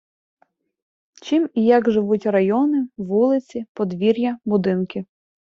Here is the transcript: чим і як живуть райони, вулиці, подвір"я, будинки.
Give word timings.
чим 1.23 1.49
і 1.53 1.61
як 1.65 1.89
живуть 1.91 2.25
райони, 2.25 2.87
вулиці, 2.97 3.65
подвір"я, 3.73 4.39
будинки. 4.45 5.05